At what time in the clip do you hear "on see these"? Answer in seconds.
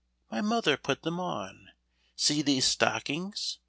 1.19-2.65